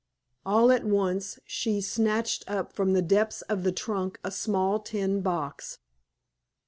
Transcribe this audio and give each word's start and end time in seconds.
All 0.47 0.71
at 0.71 0.83
once 0.83 1.37
she 1.45 1.79
snatched 1.79 2.43
up 2.49 2.73
from 2.73 2.93
the 2.93 3.03
depths 3.03 3.43
of 3.43 3.61
the 3.61 3.71
trunk 3.71 4.17
a 4.23 4.31
small 4.31 4.79
tin 4.79 5.21
box. 5.21 5.77